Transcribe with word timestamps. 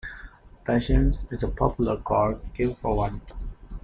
Patience 0.65 1.31
is 1.31 1.43
a 1.43 1.47
popular 1.47 1.95
card 1.95 2.39
game 2.55 2.73
for 2.73 2.95
one 2.97 3.21